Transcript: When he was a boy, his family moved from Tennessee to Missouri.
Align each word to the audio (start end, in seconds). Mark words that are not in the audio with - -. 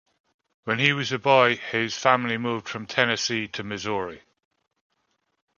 When 0.63 0.79
he 0.79 0.93
was 0.93 1.11
a 1.11 1.19
boy, 1.19 1.57
his 1.57 1.95
family 1.95 2.35
moved 2.35 2.67
from 2.67 2.87
Tennessee 2.87 3.47
to 3.49 3.61
Missouri. 3.63 4.23